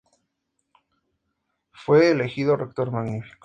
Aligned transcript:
Más 0.03 0.13
tarde 0.89 1.13
fue 1.73 2.09
elegido 2.09 2.55
Rector 2.55 2.89
Magnífico. 2.89 3.37